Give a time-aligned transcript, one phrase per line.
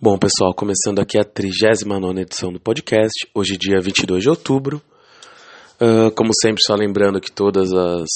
[0.00, 4.80] Bom, pessoal, começando aqui a 39 edição do podcast, hoje dia 22 de outubro.
[5.74, 8.06] Uh, como sempre, só lembrando que todas as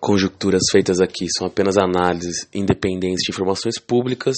[0.00, 4.34] conjecturas feitas aqui são apenas análises independentes de informações públicas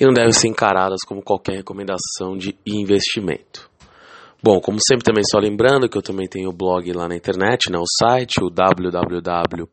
[0.00, 3.68] e não devem ser encaradas como qualquer recomendação de investimento.
[4.42, 7.70] Bom, como sempre também só lembrando que eu também tenho o blog lá na internet,
[7.70, 9.68] né, o site, o www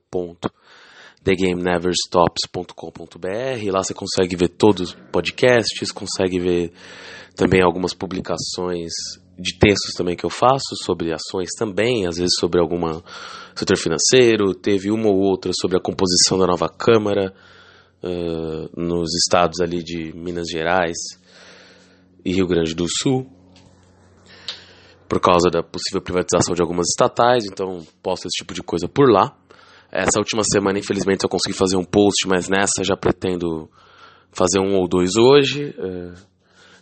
[1.24, 3.72] thegameneverstops.com.br.
[3.72, 6.74] Lá você consegue ver todos os podcasts, consegue ver
[7.36, 8.92] também algumas publicações
[9.38, 13.04] de textos também que eu faço sobre ações também, às vezes sobre alguma
[13.56, 14.54] setor financeiro.
[14.54, 17.34] Teve uma ou outra sobre a composição da nova Câmara
[18.04, 20.98] uh, nos estados ali de Minas Gerais
[22.24, 23.28] e Rio Grande do Sul.
[25.08, 29.12] Por causa da possível privatização de algumas estatais, então posto esse tipo de coisa por
[29.12, 29.36] lá.
[29.92, 33.70] Essa última semana, infelizmente, eu consegui fazer um post, mas nessa já pretendo
[34.32, 35.76] fazer um ou dois hoje.
[35.78, 36.14] É,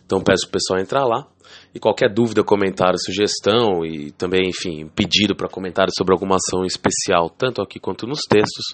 [0.06, 1.26] então peço o pessoal entrar lá.
[1.74, 7.28] E qualquer dúvida, comentário, sugestão e também, enfim, pedido para comentário sobre alguma ação especial,
[7.30, 8.66] tanto aqui quanto nos textos,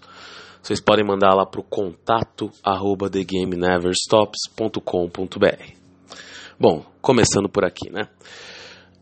[0.62, 5.72] vocês podem mandar lá para o contato arroba thegameneverstops.com.br.
[6.58, 8.08] Bom, começando por aqui, né?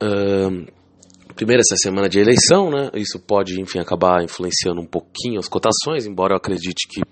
[0.03, 0.67] Uh,
[1.35, 2.91] primeiro essa semana de eleição, né?
[2.95, 7.03] Isso pode, enfim, acabar influenciando um pouquinho as cotações, embora eu acredite que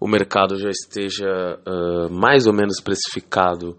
[0.00, 1.26] o mercado já esteja
[1.66, 3.76] uh, mais ou menos precificado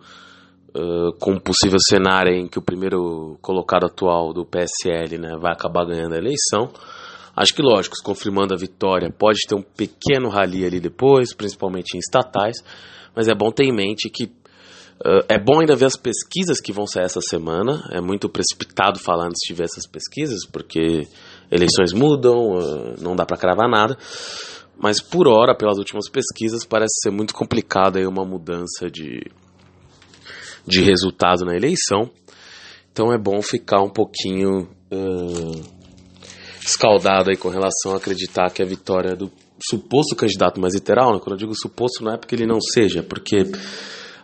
[0.70, 5.54] uh, com um possível cenário em que o primeiro colocado atual do PSL né, vai
[5.54, 6.72] acabar ganhando a eleição.
[7.36, 12.00] Acho que, lógico, confirmando a vitória, pode ter um pequeno rally ali depois, principalmente em
[12.00, 12.58] estatais,
[13.16, 14.28] mas é bom ter em mente que
[15.00, 17.88] Uh, é bom ainda ver as pesquisas que vão sair essa semana.
[17.92, 21.08] É muito precipitado falar antes de ver essas pesquisas, porque
[21.50, 23.98] eleições mudam, uh, não dá para cravar nada.
[24.78, 29.22] Mas por hora, pelas últimas pesquisas, parece ser muito complicado aí uma mudança de,
[30.66, 32.10] de resultado na eleição.
[32.92, 35.80] Então é bom ficar um pouquinho uh,
[36.62, 39.32] escaldado aí com relação a acreditar que a vitória do
[39.70, 41.20] suposto candidato mais literal, né?
[41.20, 43.44] quando eu digo suposto não é porque ele não seja, é porque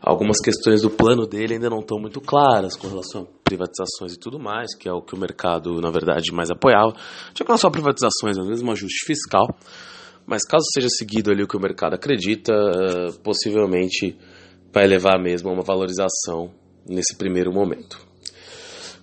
[0.05, 4.19] algumas questões do plano dele ainda não estão muito claras com relação a privatizações e
[4.19, 6.93] tudo mais, que é o que o mercado, na verdade, mais apoiava.
[7.35, 9.47] Já que não só privatizações, mas mesmo ajuste fiscal.
[10.27, 14.17] Mas caso seja seguido ali o que o mercado acredita, eh, possivelmente
[14.71, 16.51] vai levar mesmo a uma valorização
[16.87, 17.99] nesse primeiro momento.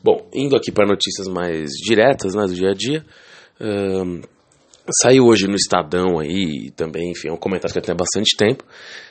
[0.03, 3.05] Bom, indo aqui para notícias mais diretas né, do dia a dia.
[4.91, 8.65] Saiu hoje no Estadão aí, também, enfim, é um comentário que já tem bastante tempo,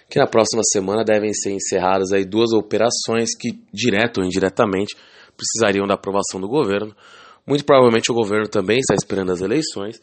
[0.09, 4.95] que na próxima semana devem ser encerradas aí duas operações que, direto ou indiretamente,
[5.37, 6.93] precisariam da aprovação do governo.
[7.47, 10.01] Muito provavelmente o governo também está esperando as eleições.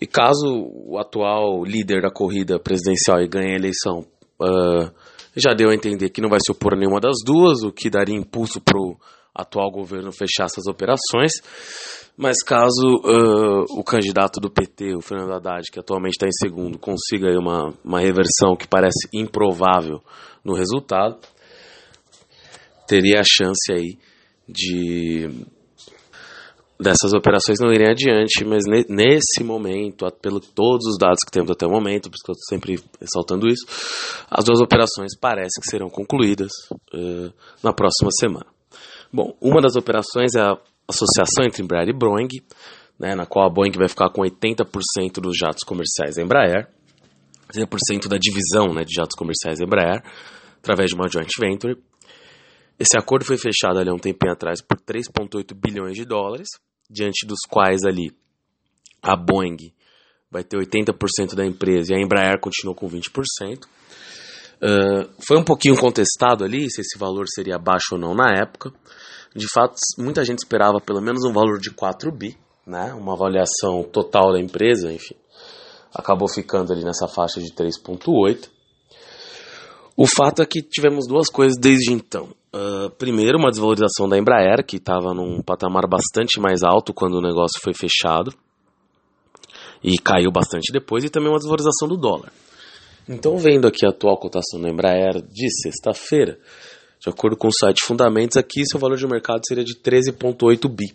[0.00, 0.46] E caso
[0.86, 4.00] o atual líder da corrida presidencial ganhe a eleição,
[4.40, 4.90] uh,
[5.36, 7.90] já deu a entender que não vai se opor a nenhuma das duas, o que
[7.90, 8.96] daria impulso para o
[9.34, 11.32] atual governo fechar essas operações.
[12.16, 16.78] Mas caso uh, o candidato do PT, o Fernando Haddad, que atualmente está em segundo,
[16.78, 20.00] consiga aí uma, uma reversão que parece improvável
[20.44, 21.18] no resultado,
[22.86, 23.98] teria a chance aí
[24.46, 25.46] de
[26.78, 31.50] dessas operações não irem adiante, mas ne, nesse momento, pelo todos os dados que temos
[31.50, 33.64] até o momento, por isso que eu estou sempre ressaltando isso,
[34.28, 36.50] as duas operações parecem que serão concluídas
[36.92, 38.46] uh, na próxima semana.
[39.12, 40.58] Bom, uma das operações é a
[40.88, 42.28] associação entre Embraer e Boeing,
[42.98, 46.68] né, na qual a Boeing vai ficar com 80% dos jatos comerciais da Embraer,
[47.52, 50.02] 80% da divisão né, de jatos comerciais da Embraer,
[50.58, 51.76] através de uma joint venture.
[52.78, 56.48] Esse acordo foi fechado ali há um tempinho atrás por 3,8 bilhões de dólares,
[56.90, 58.12] diante dos quais ali
[59.02, 59.72] a Boeing
[60.30, 63.64] vai ter 80% da empresa e a Embraer continua com 20%.
[64.62, 68.72] Uh, foi um pouquinho contestado ali se esse valor seria baixo ou não na época.
[69.34, 72.92] De fato, muita gente esperava pelo menos um valor de 4 bi, né?
[72.92, 75.14] uma avaliação total da empresa, enfim.
[75.94, 78.48] Acabou ficando ali nessa faixa de 3,8.
[79.96, 82.30] O fato é que tivemos duas coisas desde então.
[82.54, 87.22] Uh, primeiro, uma desvalorização da Embraer, que estava num patamar bastante mais alto quando o
[87.22, 88.32] negócio foi fechado
[89.82, 92.32] e caiu bastante depois, e também uma desvalorização do dólar.
[93.08, 96.38] Então, vendo aqui a atual cotação da Embraer de sexta-feira,
[97.02, 100.94] de acordo com o site Fundamentos, aqui seu valor de mercado seria de 13,8 bi.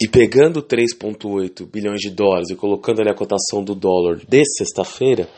[0.00, 5.28] E pegando 3,8 bilhões de dólares e colocando ali a cotação do dólar de sexta-feira,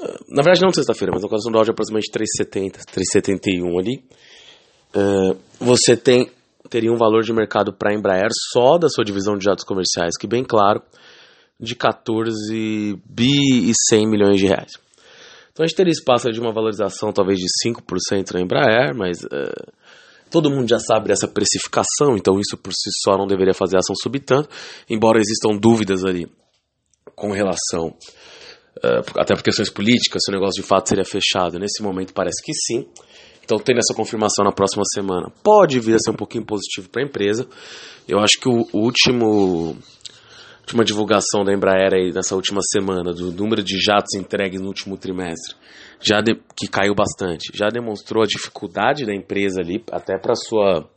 [0.00, 4.04] ah, na verdade não sexta-feira, mas a cotação do dólar de aproximadamente 3,70, 3,71 ali,
[4.94, 6.30] uh, você tem
[6.68, 10.16] teria um valor de mercado para a Embraer só da sua divisão de jatos comerciais,
[10.18, 10.80] que bem claro,
[11.58, 14.72] de 14 bi e 100 milhões de reais.
[15.52, 19.72] Então a gente teria espaço de uma valorização talvez de 5% na Embraer, mas uh,
[20.30, 23.80] todo mundo já sabe dessa precificação, então isso por si só não deveria fazer a
[23.80, 24.48] ação subir tanto,
[24.88, 26.30] embora existam dúvidas ali
[27.14, 27.88] com relação,
[28.78, 31.58] uh, até por questões políticas, se o negócio de fato seria fechado.
[31.58, 32.86] Nesse momento parece que sim.
[33.44, 37.02] Então, tendo essa confirmação na próxima semana, pode vir a ser um pouquinho positivo para
[37.02, 37.48] a empresa.
[38.06, 39.76] Eu acho que o, o último
[40.70, 44.96] última divulgação da Embraer aí nessa última semana, do número de jatos entregues no último
[44.96, 45.56] trimestre,
[46.00, 50.88] já de, que caiu bastante, já demonstrou a dificuldade da empresa ali, até para sua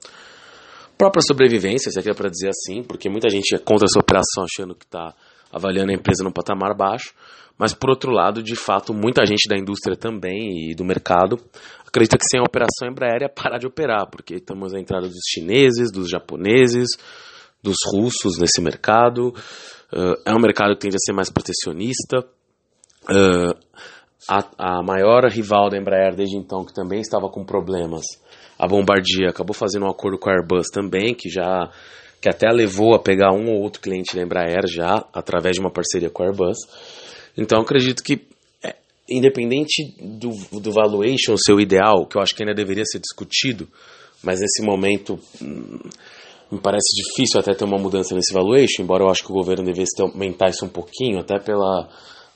[0.96, 4.76] própria sobrevivência, se é para dizer assim, porque muita gente é contra essa operação achando
[4.76, 5.14] que está
[5.52, 7.14] avaliando a empresa no patamar baixo,
[7.58, 11.38] mas por outro lado, de fato, muita gente da indústria também e do mercado
[11.88, 15.22] acredita que sem a operação Embraer ia parar de operar, porque estamos a entrada dos
[15.32, 16.90] chineses, dos japoneses,
[17.64, 19.34] dos russos nesse mercado.
[19.92, 22.20] Uh, é um mercado que tende a ser mais protecionista.
[23.04, 23.56] Uh,
[24.30, 28.04] a, a, maior rival da Embraer desde então, que também estava com problemas,
[28.58, 31.70] a Bombardier, acabou fazendo um acordo com a Airbus também, que já
[32.22, 35.70] que até levou a pegar um ou outro cliente da Embraer já através de uma
[35.70, 36.58] parceria com a Airbus.
[37.38, 38.22] Então acredito que
[38.64, 38.76] é,
[39.10, 40.30] independente do,
[40.62, 43.68] do valuation, seu ideal, que eu acho que ainda deveria ser discutido,
[44.24, 45.80] mas nesse momento hum,
[46.54, 49.66] me parece difícil até ter uma mudança nesse valuation, embora eu acho que o governo
[49.66, 51.90] devesse aumentar isso um pouquinho, até pela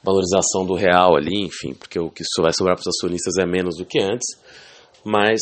[0.04, 3.78] valorização do real ali, enfim, porque o que vai sobrar para os acionistas é menos
[3.78, 4.26] do que antes,
[5.06, 5.40] mas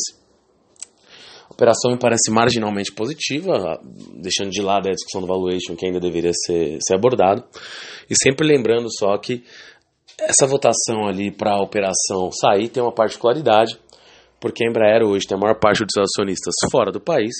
[1.48, 3.80] a operação me parece marginalmente positiva,
[4.14, 7.44] deixando de lado a discussão do valuation que ainda deveria ser, ser abordado,
[8.10, 9.42] e sempre lembrando só que
[10.18, 13.78] essa votação ali para a operação sair tem uma particularidade,
[14.38, 17.34] porque a Embraer hoje tem a maior parte dos acionistas fora do país,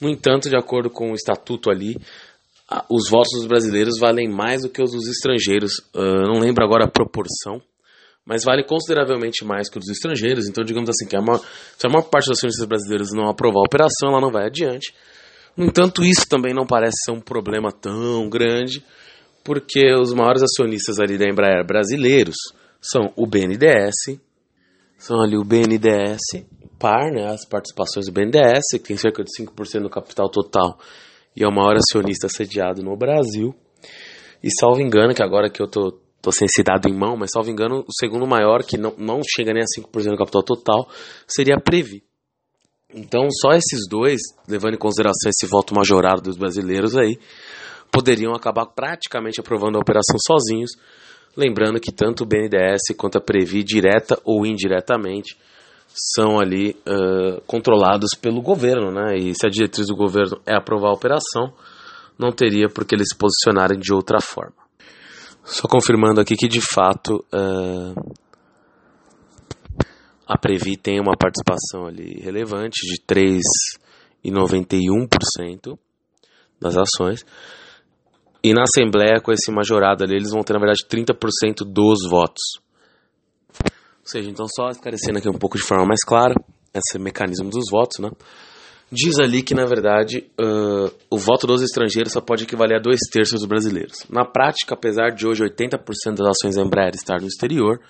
[0.00, 1.96] no entanto, de acordo com o estatuto ali,
[2.90, 5.72] os votos dos brasileiros valem mais do que os dos estrangeiros.
[5.94, 7.62] Uh, não lembro agora a proporção,
[8.24, 10.48] mas vale consideravelmente mais que os dos estrangeiros.
[10.48, 11.40] Então, digamos assim, que a maior,
[11.78, 14.92] se a maior parte dos acionistas brasileiros não aprovar a operação, ela não vai adiante.
[15.56, 18.84] No entanto, isso também não parece ser um problema tão grande,
[19.44, 22.36] porque os maiores acionistas ali da Embraer brasileiros
[22.80, 24.18] são o BNDES,
[24.98, 26.44] são ali o BNDES,
[26.78, 30.78] par, né, as participações do BNDES, que tem cerca de 5% do capital total
[31.36, 33.54] e é o maior acionista sediado no Brasil.
[34.42, 35.92] E salvo engano, que agora que eu tô,
[36.22, 39.20] tô sem esse dado em mão, mas salvo engano, o segundo maior, que não, não
[39.22, 40.88] chega nem a 5% do capital total,
[41.28, 42.02] seria a Previ.
[42.94, 47.18] Então, só esses dois, levando em consideração esse voto majorado dos brasileiros aí,
[47.92, 50.70] poderiam acabar praticamente aprovando a operação sozinhos.
[51.36, 55.36] Lembrando que tanto o BNDES quanto a Previ, direta ou indiretamente,
[55.88, 59.16] são ali uh, controlados pelo governo, né?
[59.16, 61.54] E se a diretriz do governo é aprovar a operação,
[62.18, 64.66] não teria por que eles se posicionarem de outra forma.
[65.44, 67.94] Só confirmando aqui que de fato uh,
[70.26, 75.78] a Previ tem uma participação ali relevante de 3,91%
[76.60, 77.24] das ações.
[78.42, 82.60] E na Assembleia, com esse majorado ali, eles vão ter, na verdade, 30% dos votos.
[84.06, 86.32] Ou seja, então só esclarecendo aqui um pouco de forma mais clara,
[86.72, 88.08] esse mecanismo dos votos, né?
[88.90, 93.00] Diz ali que, na verdade, uh, o voto dos estrangeiros só pode equivaler a dois
[93.10, 94.06] terços dos brasileiros.
[94.08, 97.80] Na prática, apesar de hoje 80% das ações Embraer estar no exterior,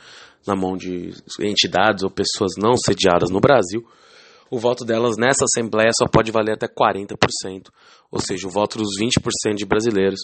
[0.46, 3.86] na mão de entidades ou pessoas não sediadas no Brasil,
[4.50, 7.68] o voto delas nessa Assembleia só pode valer até 40%.
[8.10, 10.20] Ou seja, o voto dos 20% de brasileiros,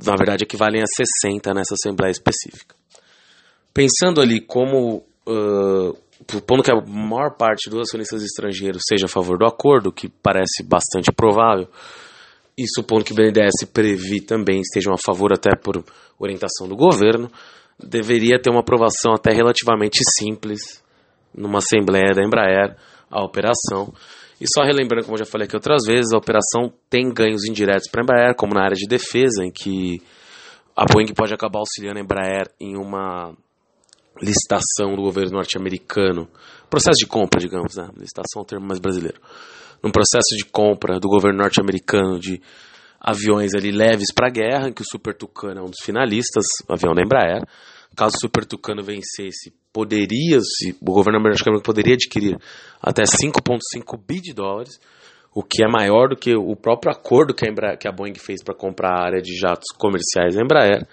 [0.00, 2.76] na verdade, equivalem a 60% nessa Assembleia específica.
[3.72, 5.96] Pensando ali como uh,
[6.30, 10.62] supondo que a maior parte dos acionistas estrangeiros seja a favor do acordo, que parece
[10.62, 11.68] bastante provável,
[12.56, 15.84] e supondo que o BNDES previ também estejam a favor até por
[16.18, 17.30] orientação do governo,
[17.78, 20.82] deveria ter uma aprovação até relativamente simples
[21.34, 22.76] numa assembleia da Embraer
[23.10, 23.92] a operação.
[24.40, 27.88] E só relembrando, como eu já falei aqui outras vezes, a operação tem ganhos indiretos
[27.90, 30.00] para a Embraer, como na área de defesa, em que
[30.76, 33.32] a Boeing pode acabar auxiliando a Embraer em uma
[34.20, 36.28] licitação do governo norte-americano,
[36.70, 37.88] processo de compra, digamos, né?
[37.96, 39.20] licitação é o termo mais brasileiro,
[39.82, 42.40] num processo de compra do governo norte-americano de
[43.00, 46.44] aviões ali leves para a guerra, em que o Super Tucano é um dos finalistas,
[46.68, 47.42] avião da Embraer.
[47.94, 52.36] Caso o Super Tucano vencesse, poderia, se, o governo americano poderia adquirir
[52.82, 54.80] até 5,5 bi de dólares,
[55.34, 58.14] o que é maior do que o próprio acordo que a, Embraer, que a Boeing
[58.14, 60.86] fez para comprar a área de jatos comerciais da Embraer.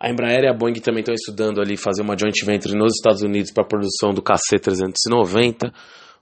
[0.00, 3.22] A Embraer e a Boeing também estão estudando ali fazer uma joint venture nos Estados
[3.22, 5.72] Unidos para a produção do KC-390.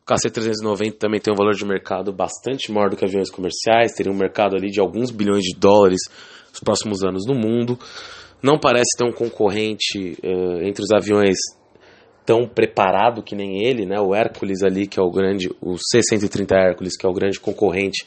[0.00, 4.10] O KC-390 também tem um valor de mercado bastante maior do que aviões comerciais, teria
[4.10, 6.00] um mercado ali de alguns bilhões de dólares
[6.50, 7.78] nos próximos anos no mundo.
[8.42, 11.36] Não parece ter um concorrente uh, entre os aviões
[12.24, 14.00] tão preparado que nem ele, né?
[14.00, 18.06] O Hércules ali, que é o grande, o C-130 Hércules, que é o grande concorrente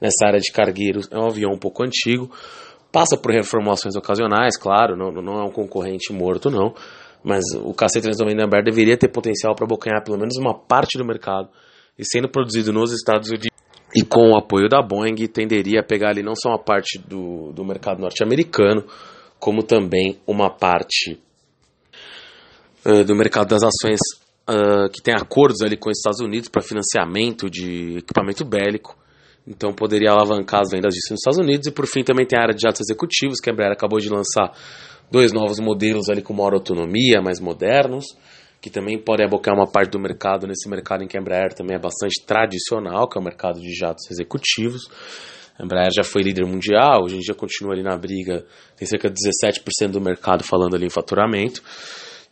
[0.00, 2.30] nessa área de cargueiros, é um avião um pouco antigo,
[2.92, 6.74] passa por reformulações ocasionais, claro, não, não é um concorrente morto, não,
[7.22, 11.04] mas o KC-390 da Embraer deveria ter potencial para abocanhar pelo menos uma parte do
[11.04, 11.48] mercado,
[11.98, 13.50] e sendo produzido nos Estados Unidos
[13.94, 17.52] e com o apoio da Boeing, tenderia a pegar ali não só uma parte do,
[17.52, 18.84] do mercado norte-americano,
[19.38, 21.18] como também uma parte
[22.86, 23.98] uh, do mercado das ações
[24.48, 28.96] uh, que tem acordos ali com os Estados Unidos para financiamento de equipamento bélico.
[29.50, 31.66] Então poderia alavancar as vendas disso nos Estados Unidos.
[31.66, 34.08] E por fim também tem a área de jatos executivos, que a Embraer acabou de
[34.08, 34.52] lançar
[35.10, 38.06] dois novos modelos ali com maior autonomia, mais modernos
[38.60, 41.76] que também pode abocar uma parte do mercado nesse mercado em que a Embraer também
[41.76, 44.82] é bastante tradicional, que é o mercado de jatos executivos.
[45.58, 48.44] A Embraer já foi líder mundial, hoje em dia continua ali na briga,
[48.76, 51.62] tem cerca de 17% do mercado falando ali em faturamento.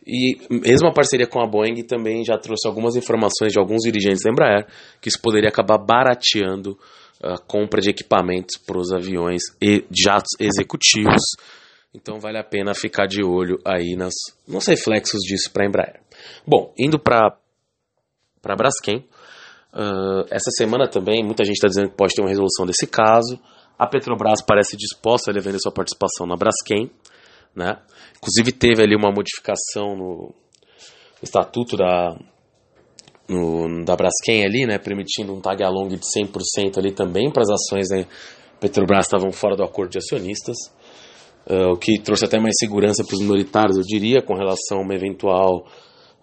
[0.07, 4.23] E mesmo a parceria com a Boeing também já trouxe algumas informações de alguns dirigentes
[4.23, 4.67] da Embraer
[5.01, 6.79] que isso poderia acabar barateando
[7.23, 11.23] a compra de equipamentos para os aviões e jatos executivos.
[11.95, 14.15] Então vale a pena ficar de olho aí nas,
[14.47, 16.01] nos reflexos disso para a Embraer.
[16.47, 17.37] Bom, indo para
[18.45, 19.07] a Braskem,
[19.73, 23.41] uh, essa semana também muita gente está dizendo que pode ter uma resolução desse caso.
[23.79, 26.91] A Petrobras parece disposta a vender sua participação na Braskem,
[27.55, 27.81] né?
[28.19, 30.35] Inclusive teve ali uma modificação no
[31.23, 32.17] estatuto da,
[33.29, 37.51] no, da Braskem ali, né, permitindo um tag along de 100% ali também para as
[37.51, 38.07] ações da né,
[38.61, 40.57] Petrobras estavam fora do acordo de acionistas,
[41.47, 44.81] uh, o que trouxe até mais segurança para os minoritários, eu diria, com relação a
[44.81, 45.65] uma eventual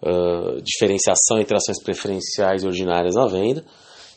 [0.02, 3.64] uh, diferenciação entre ações preferenciais e ordinárias na venda,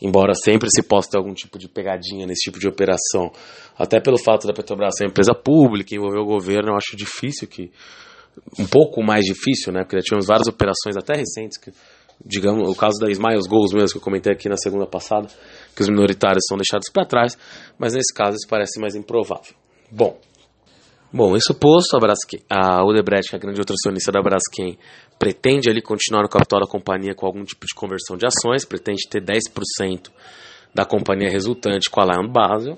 [0.01, 3.31] embora sempre se possa ter algum tipo de pegadinha nesse tipo de operação,
[3.77, 7.47] até pelo fato da Petrobras ser uma empresa pública, envolver o governo, eu acho difícil
[7.47, 7.71] que
[8.57, 9.83] um pouco mais difícil, né?
[9.83, 11.71] Porque já tivemos várias operações até recentes que
[12.25, 15.27] digamos, o caso da Smiles Goals mesmo que eu comentei aqui na segunda passada,
[15.75, 17.37] que os minoritários são deixados para trás,
[17.77, 19.53] mas nesse caso isso parece mais improvável.
[19.91, 20.19] Bom,
[21.11, 24.77] Bom, isso posto, a, Braskem, a Odebrecht, que é a grande outra acionista da Braskem,
[25.17, 29.09] pretende ali continuar no capital da companhia com algum tipo de conversão de ações, pretende
[29.09, 30.11] ter 10%
[30.71, 32.77] da companhia resultante com a Lion Basel,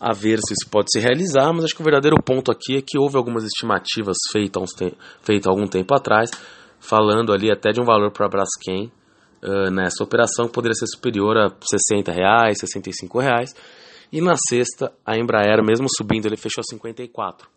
[0.00, 2.82] a ver se isso pode se realizar, mas acho que o verdadeiro ponto aqui é
[2.82, 4.70] que houve algumas estimativas feitas
[5.22, 6.32] feita há algum tempo atrás,
[6.82, 8.92] falando ali até de um valor para a Braskem
[9.42, 13.54] uh, nessa operação que poderia ser superior a 60 reais, 65 reais,
[14.12, 17.48] e na sexta, a Embraer, mesmo subindo, ele fechou 54.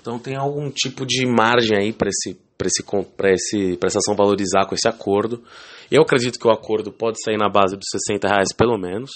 [0.00, 2.82] Então tem algum tipo de margem aí para esse, esse,
[3.24, 5.42] esse, essa ação valorizar com esse acordo.
[5.90, 9.10] Eu acredito que o acordo pode sair na base dos 60 reais pelo menos.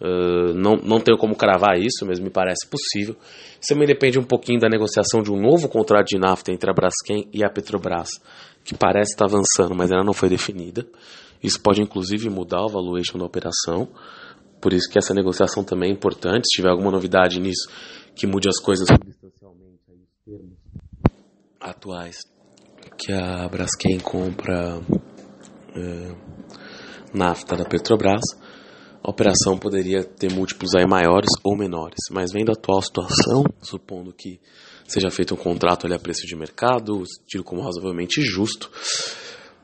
[0.00, 3.16] Uh, não, não tenho como cravar isso, mas me parece possível.
[3.60, 6.74] Isso também depende um pouquinho da negociação de um novo contrato de nafta entre a
[6.74, 8.10] Braskem e a Petrobras,
[8.66, 10.84] que parece estar avançando, mas ela não foi definida.
[11.42, 13.88] Isso pode inclusive mudar o valuation da operação.
[14.60, 16.48] Por isso que essa negociação também é importante.
[16.48, 17.68] Se tiver alguma novidade nisso
[18.16, 20.58] que mude as coisas substancialmente, aí os termos
[21.60, 22.16] atuais
[22.98, 24.80] que a Braskem compra
[25.76, 26.14] é,
[27.14, 28.22] nafta da Petrobras,
[29.02, 32.00] a operação poderia ter múltiplos aí maiores ou menores.
[32.10, 34.40] Mas vendo a atual situação, supondo que
[34.86, 38.70] seja feito um contrato ali a preço de mercado, tido como razoavelmente justo,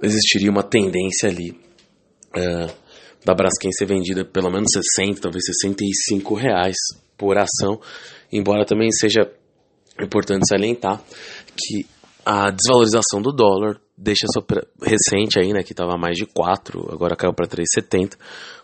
[0.03, 1.59] existiria uma tendência ali
[2.35, 2.67] é,
[3.25, 6.77] da Braskem ser vendida pelo menos 60, talvez 65 reais
[7.17, 7.81] por ação,
[8.33, 9.31] embora também seja
[10.01, 11.01] importante salientar
[11.57, 11.87] que
[12.25, 14.45] a desvalorização do dólar deixa essa
[14.83, 18.17] recente aí, né, que estava mais de 4, agora caiu para 3,70,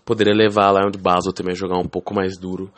[0.05, 2.73] poderia levar lá onde Basel também a jogar um pouco mais duro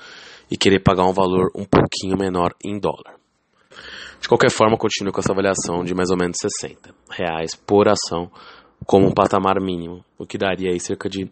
[0.51, 3.20] e querer pagar um valor um pouquinho menor em dólar.
[4.21, 8.31] De qualquer forma, continuo com essa avaliação de mais ou menos 60 reais por ação
[8.87, 11.31] como um patamar mínimo, o que daria aí cerca de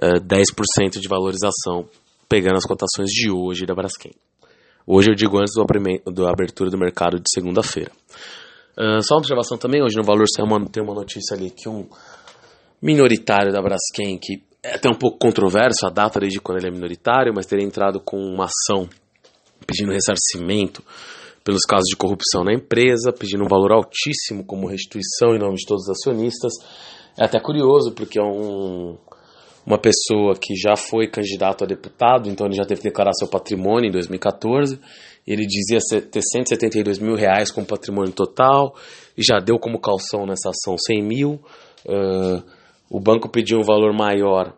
[0.00, 1.88] 10% de valorização,
[2.28, 4.12] pegando as cotações de hoje da Braskem.
[4.86, 7.90] Hoje eu digo antes do abertura do mercado de segunda-feira.
[8.78, 11.88] Uh, só uma observação também, hoje no Valor uma, tem uma notícia ali que um
[12.80, 16.70] minoritário da Braskem, que é até um pouco controverso a data desde quando ele é
[16.70, 18.88] minoritário, mas teria entrado com uma ação
[19.66, 20.84] pedindo ressarcimento
[21.46, 25.64] pelos casos de corrupção na empresa, pedindo um valor altíssimo como restituição em nome de
[25.64, 26.52] todos os acionistas.
[27.16, 28.98] É até curioso, porque é um,
[29.64, 33.28] uma pessoa que já foi candidato a deputado, então ele já teve que declarar seu
[33.28, 34.80] patrimônio em 2014.
[35.24, 35.78] Ele dizia
[36.10, 38.74] ter 172 mil reais como patrimônio total
[39.16, 41.40] e já deu como calção nessa ação 100 mil.
[41.86, 42.42] Uh,
[42.90, 44.52] o banco pediu um valor maior.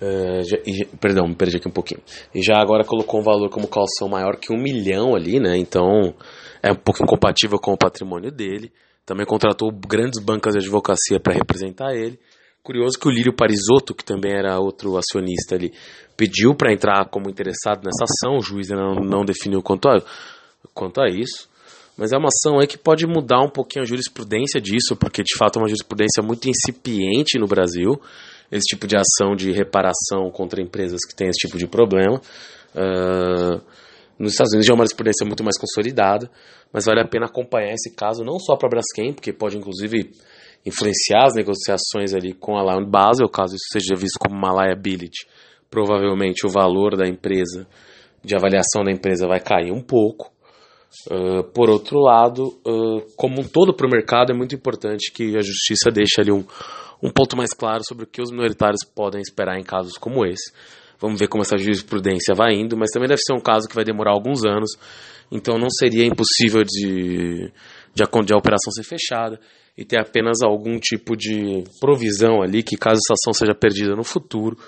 [0.00, 2.00] Uh, já, e, perdão, me perdi aqui um pouquinho.
[2.34, 5.56] E já agora colocou um valor como calção maior que um milhão ali, né?
[5.56, 6.14] Então
[6.62, 8.72] é um pouco incompatível com o patrimônio dele
[9.08, 12.18] também contratou grandes bancas de advocacia para representar ele.
[12.62, 15.72] Curioso que o Lírio Parisotto, que também era outro acionista ali,
[16.14, 20.02] pediu para entrar como interessado nessa ação, o juiz não, não definiu quanto a,
[20.74, 21.48] quanto a isso.
[21.96, 25.34] Mas é uma ação aí que pode mudar um pouquinho a jurisprudência disso, porque de
[25.38, 27.98] fato é uma jurisprudência muito incipiente no Brasil,
[28.50, 32.20] esse tipo de ação de reparação contra empresas que têm esse tipo de problema.
[32.74, 33.60] Uh,
[34.18, 36.30] nos Estados Unidos já é uma jurisprudência muito mais consolidada,
[36.72, 40.10] mas vale a pena acompanhar esse caso não só para a Braskem, porque pode inclusive
[40.66, 45.26] influenciar as negociações ali com a Lion Basel, caso isso seja visto como uma liability.
[45.70, 47.66] Provavelmente o valor da empresa,
[48.24, 50.32] de avaliação da empresa, vai cair um pouco.
[51.10, 55.36] Uh, por outro lado, uh, como um todo para o mercado, é muito importante que
[55.36, 56.44] a justiça deixe ali um,
[57.02, 60.52] um ponto mais claro sobre o que os minoritários podem esperar em casos como esse.
[61.00, 63.84] Vamos ver como essa jurisprudência vai indo, mas também deve ser um caso que vai
[63.84, 64.70] demorar alguns anos,
[65.30, 67.52] então não seria impossível de,
[67.94, 69.38] de, a, de a operação ser fechada
[69.76, 74.02] e ter apenas algum tipo de provisão ali que, caso essa ação seja perdida no
[74.02, 74.58] futuro,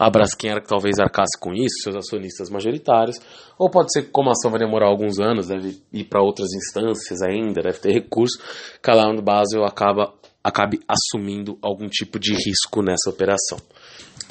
[0.00, 3.18] a Braskem talvez arcasse com isso, seus acionistas majoritários,
[3.58, 6.48] ou pode ser que, como a ação vai demorar alguns anos, deve ir para outras
[6.54, 8.40] instâncias ainda, deve ter recurso,
[8.86, 13.58] Land Basel acaba, acabe assumindo algum tipo de risco nessa operação.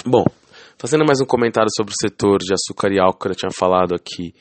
[0.06, 0.24] Bom,
[0.82, 3.94] Fazendo mais um comentário sobre o setor de açúcar e álcool que eu tinha falado
[3.94, 4.34] aqui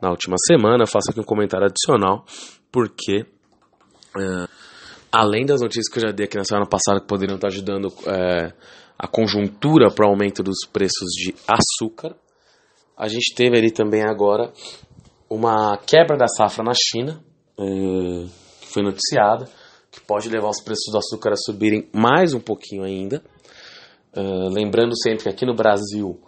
[0.00, 2.24] na última semana, faço aqui um comentário adicional,
[2.70, 3.26] porque
[4.16, 4.48] é,
[5.10, 7.88] além das notícias que eu já dei aqui na semana passada que poderiam estar ajudando
[8.06, 8.52] é,
[8.96, 12.14] a conjuntura para o aumento dos preços de açúcar,
[12.96, 14.52] a gente teve ali também agora
[15.28, 17.20] uma quebra da safra na China,
[17.58, 17.64] é,
[18.60, 19.48] que foi noticiada,
[19.90, 23.22] que pode levar os preços do açúcar a subirem mais um pouquinho ainda.
[24.16, 26.20] Uh, lembrando sempre que aqui no Brasil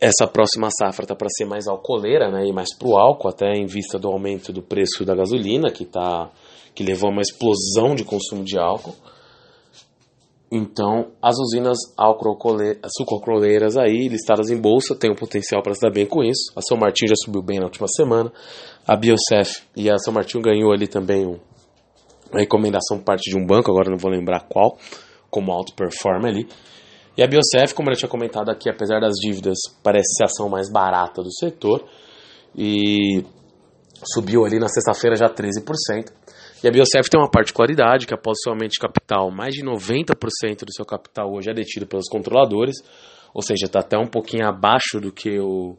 [0.00, 3.52] essa próxima safra está para ser mais alcooleira, né, e mais para o álcool, até
[3.52, 6.30] em vista do aumento do preço da gasolina, que, tá,
[6.74, 8.94] que levou a uma explosão de consumo de álcool.
[10.50, 11.78] Então, as usinas
[12.96, 16.50] sucroalcooleiras aí, listadas em bolsa, têm o um potencial para se dar bem com isso.
[16.56, 18.32] A São Martinho já subiu bem na última semana.
[18.84, 21.38] A Biocef e a São Martinho ganhou ali também um,
[22.32, 24.78] recomendação por parte de um banco, agora não vou lembrar qual
[25.30, 26.48] como alto performer ali.
[27.16, 30.48] E a Biocef, como eu tinha comentado aqui, apesar das dívidas, parece ser a ação
[30.48, 31.84] mais barata do setor.
[32.56, 33.24] E
[34.14, 36.10] subiu ali na sexta-feira já 13%.
[36.62, 40.64] E a Biocef tem uma particularidade que após seu aumento de capital, mais de 90%
[40.64, 42.76] do seu capital hoje é detido pelos controladores,
[43.32, 45.76] ou seja, está até um pouquinho abaixo do que o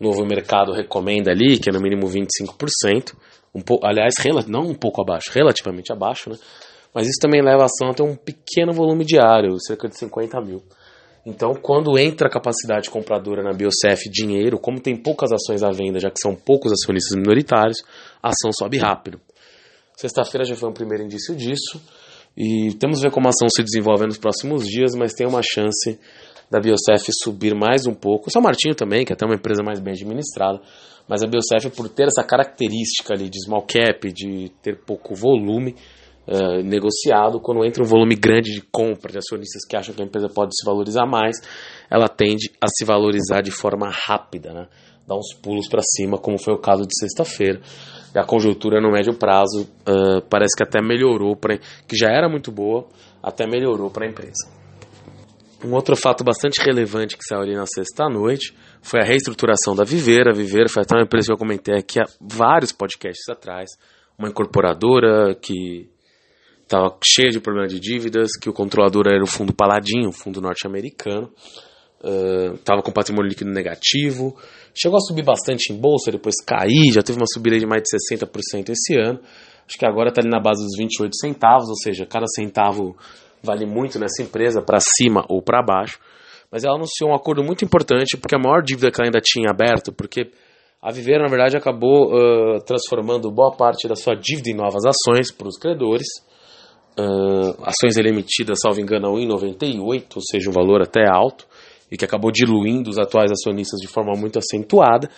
[0.00, 3.14] novo mercado recomenda ali, que é no mínimo 25%.
[3.56, 4.14] Um aliás,
[4.46, 6.36] não um pouco abaixo, relativamente abaixo, né?
[6.94, 10.40] Mas isso também leva a ação a ter um pequeno volume diário, cerca de 50
[10.40, 10.62] mil.
[11.26, 15.98] Então, quando entra a capacidade compradora na Biocef dinheiro, como tem poucas ações à venda,
[15.98, 17.78] já que são poucos acionistas minoritários,
[18.22, 19.20] a ação sobe rápido.
[19.96, 21.82] Sexta-feira já foi um primeiro indício disso.
[22.36, 25.98] E temos ver como a ação se desenvolve nos próximos dias, mas tem uma chance
[26.50, 28.30] da Biocef subir mais um pouco.
[28.30, 30.60] São Martinho também, que é até uma empresa mais bem administrada.
[31.08, 35.76] Mas a Biocef, por ter essa característica ali de small cap, de ter pouco volume,
[36.26, 40.04] uh, negociado, quando entra um volume grande de compra de acionistas que acham que a
[40.04, 41.36] empresa pode se valorizar mais,
[41.90, 44.66] ela tende a se valorizar de forma rápida, né?
[45.06, 47.60] dar uns pulos para cima, como foi o caso de sexta-feira.
[48.14, 52.28] E a conjuntura no médio prazo uh, parece que até melhorou, pra, que já era
[52.28, 52.86] muito boa,
[53.22, 54.50] até melhorou para a empresa.
[55.66, 60.30] Um outro fato bastante relevante que saiu ali na sexta-noite foi a reestruturação da Viveira.
[60.30, 63.70] A Viveira foi até uma empresa que eu comentei aqui há vários podcasts atrás.
[64.16, 65.88] Uma incorporadora que
[66.62, 70.40] estava cheia de problemas de dívidas, que o controlador era o fundo Paladin, um fundo
[70.40, 71.32] norte-americano,
[72.54, 74.36] estava uh, com patrimônio líquido negativo,
[74.72, 77.88] chegou a subir bastante em bolsa, depois cair, já teve uma subida de mais de
[78.14, 79.20] 60% esse ano,
[79.66, 82.96] acho que agora está ali na base dos 28 centavos, ou seja, cada centavo
[83.46, 85.98] vale muito nessa empresa, para cima ou para baixo,
[86.50, 89.50] mas ela anunciou um acordo muito importante, porque a maior dívida que ela ainda tinha
[89.50, 90.30] aberto, porque
[90.82, 95.32] a Viveira, na verdade, acabou uh, transformando boa parte da sua dívida em novas ações
[95.32, 96.06] para os credores,
[96.98, 101.46] uh, ações ele emitidas, salvo engano, a 1,98, ou seja, um valor até alto,
[101.90, 105.08] e que acabou diluindo os atuais acionistas de forma muito acentuada.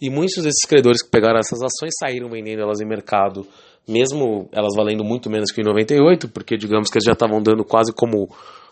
[0.00, 3.46] E muitos desses credores que pegaram essas ações saíram vendendo elas em mercado,
[3.86, 7.92] mesmo elas valendo muito menos que 98, porque digamos que eles já estavam dando quase
[7.92, 8.28] como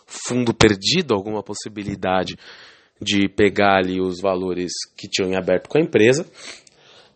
[0.07, 2.37] fundo perdido alguma possibilidade
[3.01, 6.27] de pegar ali os valores que tinham em aberto com a empresa.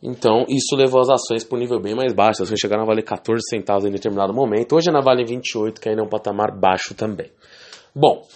[0.02, 2.42] Então, isso levou as ações para um nível bem mais baixo.
[2.42, 4.76] As ações chegaram a valer 14 centavos em determinado momento.
[4.76, 7.30] Hoje, na Vale 28, que ainda é um patamar baixo também.
[7.94, 8.26] Bom,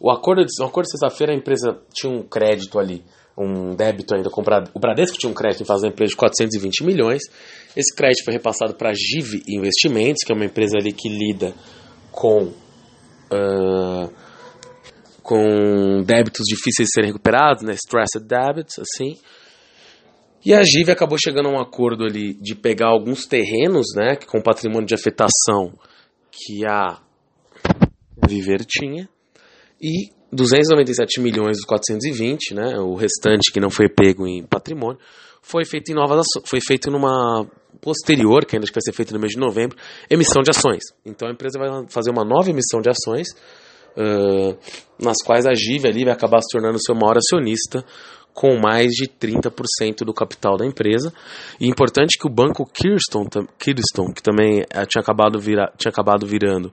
[0.00, 3.04] o acordo de, acordo de sexta-feira, a empresa tinha um crédito ali,
[3.44, 6.84] um débito ainda com o Bradesco tinha um crédito em fase da empresa de 420
[6.84, 7.22] milhões.
[7.76, 11.54] Esse crédito foi repassado para a GIV Investimentos, que é uma empresa ali que lida
[12.10, 12.52] com
[13.32, 14.12] uh,
[15.22, 19.16] com débitos difíceis de serem recuperados, né, stressed debits, assim.
[20.44, 24.42] E a GIV acabou chegando a um acordo ali de pegar alguns terrenos, né, com
[24.42, 25.72] patrimônio de afetação
[26.30, 26.98] que a
[28.26, 29.08] Viver tinha
[29.80, 34.98] e 297 milhões dos 420, né, o restante que não foi pego em patrimônio,
[35.42, 37.46] foi feito em novas foi feito numa
[37.80, 39.76] posterior, que ainda vai ser feito no mês de novembro,
[40.08, 40.82] emissão de ações.
[41.04, 43.28] Então a empresa vai fazer uma nova emissão de ações,
[43.96, 44.56] uh,
[45.02, 47.84] nas quais a GIV ali vai acabar se tornando seu maior acionista,
[48.32, 51.12] com mais de 30% do capital da empresa.
[51.60, 53.24] E importante que o banco Kirston,
[53.58, 56.72] Kirston que também eh, tinha acabado, vira, tinha acabado virando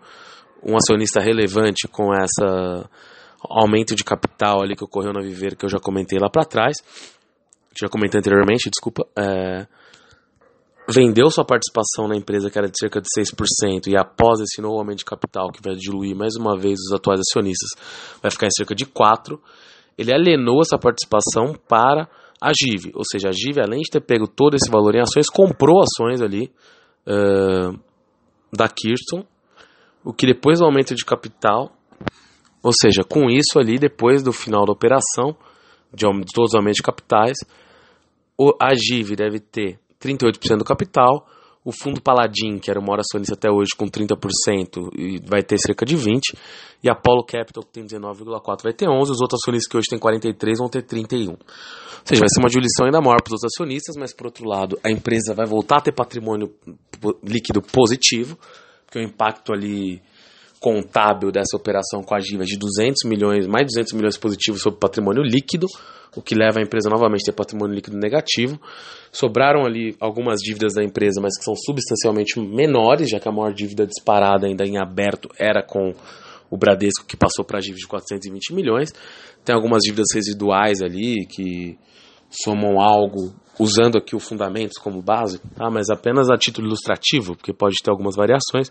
[0.63, 2.89] um acionista relevante com essa
[3.41, 6.77] aumento de capital ali que ocorreu na Viver, que eu já comentei lá para trás,
[7.79, 9.67] já comentei anteriormente, desculpa, é,
[10.89, 14.79] vendeu sua participação na empresa que era de cerca de 6% e após esse novo
[14.79, 17.69] aumento de capital que vai diluir mais uma vez os atuais acionistas,
[18.21, 19.39] vai ficar em cerca de 4%,
[19.97, 22.07] ele alienou essa participação para
[22.39, 25.27] a GIV, ou seja, a GIV além de ter pego todo esse valor em ações,
[25.27, 26.51] comprou ações ali
[27.07, 27.77] uh,
[28.53, 29.25] da Kirsten,
[30.03, 31.76] o que depois do aumento de capital,
[32.67, 35.33] ou seja, com isso ali, depois do final da operação,
[35.93, 36.03] de
[36.33, 37.37] todos os aumentos de capitais,
[38.61, 41.25] a GIV deve ter 38% do capital,
[41.63, 45.57] o fundo Paladin, que era o maior acionista até hoje, com 30%, e vai ter
[45.59, 46.19] cerca de 20%,
[46.83, 49.87] e a Apollo Capital, que tem 19,4%, vai ter 11%, os outros acionistas que hoje
[49.89, 51.29] têm 43% vão ter 31%.
[51.29, 51.37] Ou
[52.03, 54.77] seja, vai ser uma diluição ainda maior para os outros acionistas, mas, por outro lado,
[54.83, 56.53] a empresa vai voltar a ter patrimônio
[57.23, 58.37] líquido positivo,
[58.85, 60.01] porque o impacto ali
[60.67, 64.77] contábil dessa operação com a Giva de 200 milhões, mais de 200 milhões positivos sobre
[64.77, 65.65] patrimônio líquido,
[66.13, 68.59] o que leva a empresa novamente a ter patrimônio líquido negativo.
[69.09, 73.53] Sobraram ali algumas dívidas da empresa, mas que são substancialmente menores, já que a maior
[73.53, 75.93] dívida disparada ainda em aberto era com
[76.51, 78.93] o Bradesco, que passou para a dívida de 420 milhões.
[79.45, 81.77] Tem algumas dívidas residuais ali que
[82.29, 85.69] somam algo, usando aqui o fundamentos como base, tá?
[85.71, 88.69] mas apenas a título ilustrativo, porque pode ter algumas variações,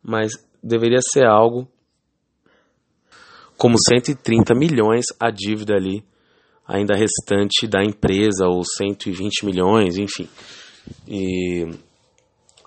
[0.00, 0.30] mas
[0.62, 1.68] deveria ser algo
[3.56, 6.04] como 130 milhões a dívida ali
[6.68, 10.28] ainda restante da empresa, ou 120 milhões, enfim.
[11.08, 11.66] E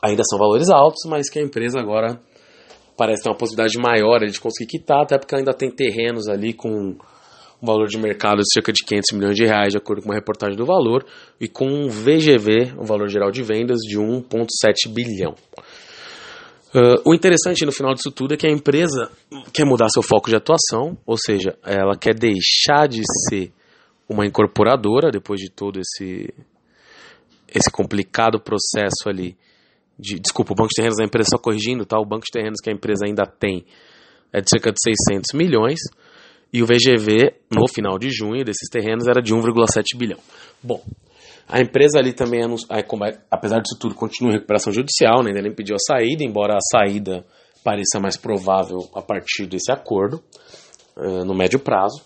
[0.02, 2.20] ainda são valores altos, mas que a empresa agora
[2.98, 6.70] parece ter uma possibilidade maior de conseguir quitar, até porque ainda tem terrenos ali com
[6.70, 6.98] um
[7.66, 10.58] valor de mercado de cerca de 500 milhões de reais, de acordo com uma reportagem
[10.58, 11.06] do valor,
[11.40, 15.36] e com um VGV, um valor geral de vendas, de 1,7 bilhão.
[16.74, 19.12] Uh, o interessante no final disso tudo é que a empresa
[19.54, 23.52] quer mudar seu foco de atuação, ou seja, ela quer deixar de ser
[24.08, 26.34] uma incorporadora, depois de todo esse,
[27.54, 29.38] esse complicado processo ali.
[30.00, 32.00] De, desculpa, o Banco de Terrenos da empresa, só corrigindo, tá?
[32.00, 33.66] o Banco de Terrenos que a empresa ainda tem
[34.34, 35.80] é de cerca de 600 milhões,
[36.54, 40.20] e o VGV, no final de junho, desses terrenos era de 1,7 bilhão.
[40.62, 40.84] Bom,
[41.52, 42.42] a empresa ali também,
[43.30, 45.32] apesar disso tudo, continua em recuperação judicial, né?
[45.32, 47.26] ainda nem pediu a saída, embora a saída
[47.62, 50.24] pareça mais provável a partir desse acordo,
[50.96, 52.02] uh, no médio prazo.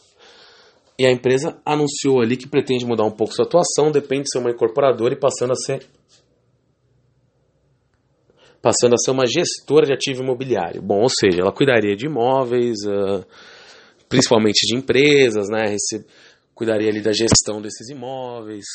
[0.98, 4.40] E a empresa anunciou ali que pretende mudar um pouco sua atuação, depende de ser
[4.40, 5.86] uma incorporadora e passando a ser
[8.62, 10.82] passando a ser uma gestora de ativo imobiliário.
[10.82, 13.24] Bom, ou seja, ela cuidaria de imóveis, uh,
[14.10, 15.76] principalmente de empresas, né?
[16.56, 18.66] Cuidaria ali da gestão desses imóveis.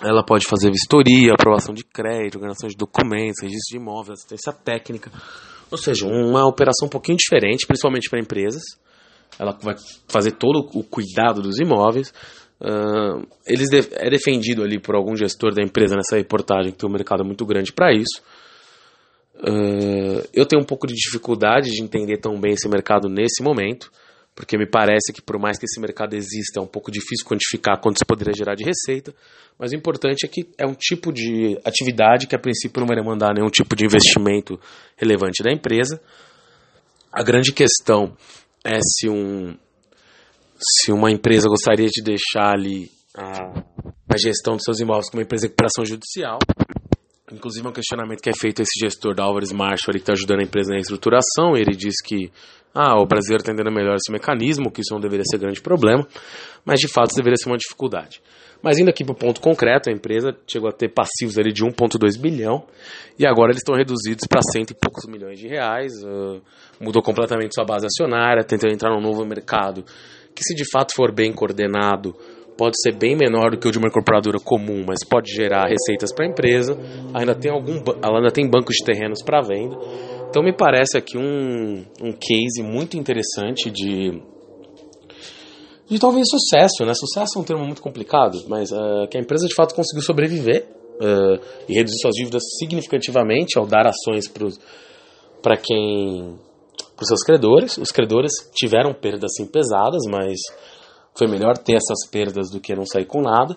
[0.00, 5.10] Ela pode fazer vistoria, aprovação de crédito, organização de documentos, registro de imóveis, assistência técnica.
[5.70, 8.62] Ou seja, uma operação um pouquinho diferente, principalmente para empresas
[9.38, 9.74] ela vai
[10.08, 12.12] fazer todo o cuidado dos imóveis.
[12.60, 16.88] Uh, eles de, é defendido ali por algum gestor da empresa nessa reportagem que tem
[16.88, 18.22] um mercado muito grande para isso.
[19.36, 23.90] Uh, eu tenho um pouco de dificuldade de entender tão bem esse mercado nesse momento,
[24.34, 27.80] porque me parece que por mais que esse mercado exista, é um pouco difícil quantificar
[27.80, 29.14] quanto isso poderia gerar de receita,
[29.58, 32.96] mas o importante é que é um tipo de atividade que a princípio não vai
[32.96, 34.58] demandar nenhum tipo de investimento
[34.96, 36.00] relevante da empresa.
[37.12, 38.16] A grande questão
[38.64, 39.54] é se um
[40.64, 43.62] se uma empresa gostaria de deixar ali a,
[44.08, 46.38] a gestão dos seus imóveis como uma empresa de recuperação judicial.
[47.32, 50.12] Inclusive, é um questionamento que é feito a esse gestor da Álvares Marshall, que está
[50.12, 51.56] ajudando a empresa na reestruturação.
[51.56, 52.30] Ele diz que
[52.74, 56.06] ah, o brasileiro está entendendo melhor esse mecanismo, que isso não deveria ser grande problema,
[56.64, 58.20] mas de fato isso deveria ser uma dificuldade.
[58.62, 61.64] Mas indo aqui para o ponto concreto, a empresa chegou a ter passivos ali de
[61.64, 62.64] 1,2 bilhão
[63.18, 65.92] e agora eles estão reduzidos para cento e poucos milhões de reais.
[66.04, 66.40] Uh,
[66.80, 69.84] mudou completamente sua base acionária, tentou entrar num novo mercado
[70.34, 72.14] que, se de fato for bem coordenado,
[72.62, 76.14] pode ser bem menor do que o de uma incorporadora comum, mas pode gerar receitas
[76.14, 76.78] para a empresa.
[77.12, 79.76] Ainda tem algum, ela ainda tem bancos de terrenos para venda.
[80.30, 84.22] Então me parece aqui um, um case muito interessante de
[85.90, 86.92] de talvez sucesso, né?
[86.94, 90.64] Sucesso é um termo muito complicado, mas uh, que a empresa de fato conseguiu sobreviver
[91.00, 94.32] uh, e reduzir suas dívidas significativamente ao dar ações
[95.42, 96.38] para quem
[96.94, 97.76] para os seus credores.
[97.76, 100.38] Os credores tiveram perdas sim pesadas, mas
[101.14, 103.56] foi melhor ter essas perdas do que não sair com nada.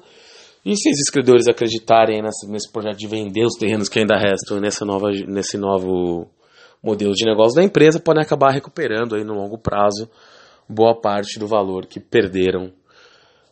[0.65, 4.59] E se esses credores acreditarem nesse, nesse projeto de vender os terrenos que ainda restam
[4.59, 6.27] nessa nova, nesse novo
[6.83, 10.09] modelo de negócio da empresa, podem acabar recuperando aí no longo prazo
[10.67, 12.71] boa parte do valor que perderam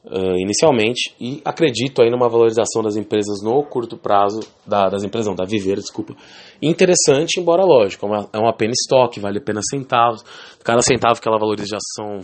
[0.06, 1.16] uh, inicialmente.
[1.20, 5.46] E acredito aí numa valorização das empresas no curto prazo, da, das empresas não, da
[5.46, 6.16] Viver, desculpa,
[6.62, 10.24] interessante, embora lógico, é uma, é uma pena estoque, vale apenas centavos,
[10.63, 12.20] cada centavo que ela valoriza já são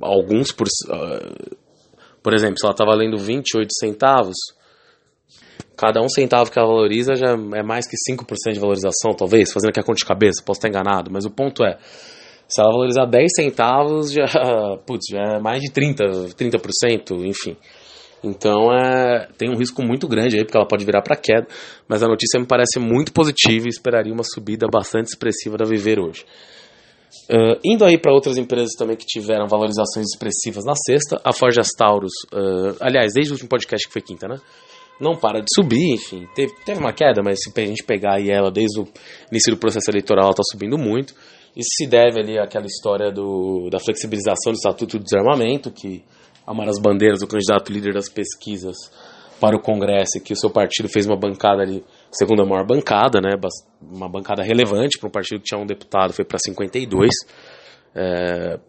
[0.00, 0.66] alguns por...
[0.66, 1.56] Uh,
[2.22, 4.36] por exemplo, se ela está valendo 28 centavos,
[5.76, 9.70] cada um centavo que ela valoriza já é mais que 5% de valorização, talvez, fazendo
[9.70, 11.78] aqui a conta de cabeça, posso estar enganado, mas o ponto é,
[12.48, 14.26] se ela valorizar 10 centavos, já,
[14.86, 17.56] putz, já é mais de 30%, 30%, enfim.
[18.22, 21.46] Então é, tem um risco muito grande aí, porque ela pode virar para queda,
[21.88, 25.98] mas a notícia me parece muito positiva e esperaria uma subida bastante expressiva da Viver
[25.98, 26.24] hoje.
[27.30, 31.68] Uh, indo aí para outras empresas também que tiveram valorizações expressivas na sexta, a Forjas
[31.76, 34.40] Taurus, uh, aliás, desde o último podcast que foi quinta, né?
[35.00, 38.30] Não para de subir, enfim, teve, teve uma queda, mas se a gente pegar aí
[38.30, 38.88] ela desde o
[39.30, 41.14] início do processo eleitoral, ela está subindo muito.
[41.56, 46.02] Isso se deve ali àquela história do, da flexibilização do Estatuto do Desarmamento, que
[46.46, 48.76] é uma das bandeiras do candidato líder das pesquisas
[49.40, 53.30] para o Congresso, que o seu partido fez uma bancada ali, segunda maior bancada, né,
[53.80, 57.10] uma bancada relevante para um partido que tinha um deputado, foi para 52.
[57.94, 58.60] É,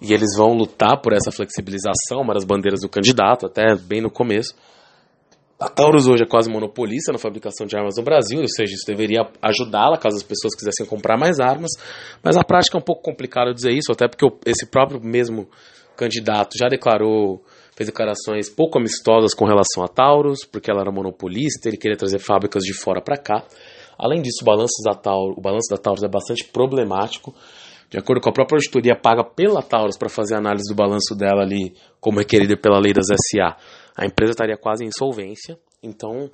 [0.00, 4.10] e eles vão lutar por essa flexibilização, uma das bandeiras do candidato, até bem no
[4.10, 4.54] começo.
[5.58, 8.86] A Taurus hoje é quase monopolista na fabricação de armas no Brasil, ou seja, isso
[8.86, 11.70] deveria ajudá-la caso as pessoas quisessem comprar mais armas,
[12.22, 15.46] mas na prática é um pouco complicado dizer isso, até porque esse próprio mesmo
[15.94, 17.44] candidato já declarou,
[17.76, 22.18] fez declarações pouco amistosas com relação a Taurus, porque ela era monopolista, ele queria trazer
[22.18, 23.44] fábricas de fora para cá.
[23.98, 27.34] Além disso, o balanço da Taurus, o balanço da Taurus é bastante problemático.
[27.90, 31.14] De acordo com a própria auditoria paga pela Taurus para fazer a análise do balanço
[31.14, 33.56] dela ali, como requerida pela lei das SA,
[33.96, 35.58] a empresa estaria quase em insolvência.
[35.82, 36.30] Então,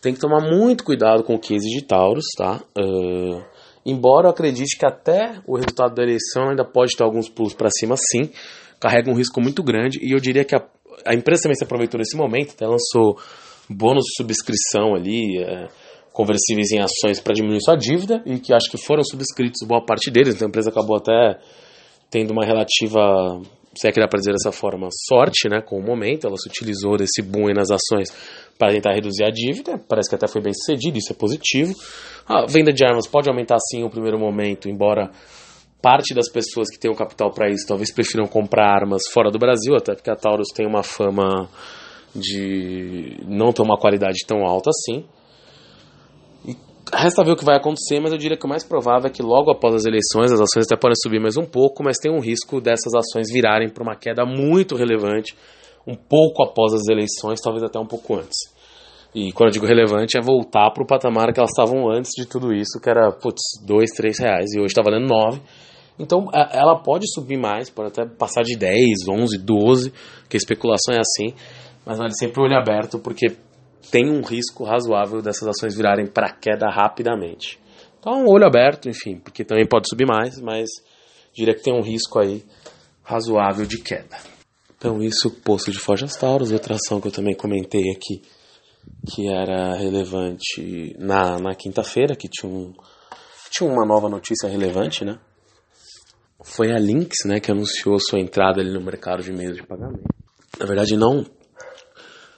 [0.00, 2.62] tem que tomar muito cuidado com o case de Taurus, tá?
[2.78, 3.42] Uh,
[3.84, 7.70] embora eu acredite que até o resultado da eleição ainda pode ter alguns pulos para
[7.70, 8.30] cima, sim,
[8.80, 10.62] carrega um risco muito grande e eu diria que a,
[11.06, 13.18] a empresa também se aproveitou nesse momento, até lançou
[13.68, 15.68] bônus de subscrição ali, é,
[16.12, 20.10] conversíveis em ações para diminuir sua dívida e que acho que foram subscritos boa parte
[20.10, 21.38] deles, então a empresa acabou até
[22.10, 23.40] tendo uma relativa
[23.76, 26.26] se é que dá para dizer dessa forma, sorte né, com o momento.
[26.26, 28.08] Ela se utilizou desse boom nas ações
[28.58, 29.78] para tentar reduzir a dívida.
[29.88, 31.74] Parece que até foi bem sucedido, isso é positivo.
[32.26, 35.10] A venda de armas pode aumentar sim no primeiro momento, embora
[35.84, 39.38] parte das pessoas que têm o capital para isso talvez prefiram comprar armas fora do
[39.38, 41.46] Brasil, até porque a Taurus tem uma fama
[42.14, 45.04] de não ter uma qualidade tão alta assim.
[46.90, 49.22] Resta ver o que vai acontecer, mas eu diria que o mais provável é que
[49.22, 52.20] logo após as eleições as ações até podem subir mais um pouco, mas tem um
[52.20, 55.36] risco dessas ações virarem para uma queda muito relevante
[55.86, 58.54] um pouco após as eleições, talvez até um pouco antes.
[59.14, 62.26] E quando eu digo relevante, é voltar para o patamar que elas estavam antes de
[62.26, 65.40] tudo isso, que era, putz, 2, 3 reais, e hoje está valendo 9.
[65.98, 69.92] Então ela pode subir mais, pode até passar de 10, 11, 12,
[70.28, 71.34] que a especulação é assim,
[71.86, 73.36] mas vale sempre o olho aberto, porque
[73.90, 77.60] tem um risco razoável dessas ações virarem para queda rapidamente.
[78.00, 80.68] Então, olho aberto, enfim, porque também pode subir mais, mas
[81.32, 82.44] diria que tem um risco aí
[83.02, 84.16] razoável de queda.
[84.76, 88.20] Então, isso posto de Forjas Taurus, outra ação que eu também comentei aqui,
[89.10, 92.74] que era relevante na, na quinta-feira, que tinha, um,
[93.50, 95.18] tinha uma nova notícia relevante, né?
[96.44, 100.04] Foi a Lynx, né, que anunciou sua entrada ali no mercado de meios de pagamento.
[100.58, 101.26] Na verdade, não